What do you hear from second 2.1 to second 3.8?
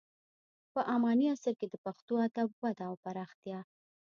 ادب وده او پراختیا: